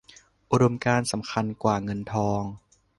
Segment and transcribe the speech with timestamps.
[0.51, 2.41] อุดมการณ์สำคัญกว่าเงินทอง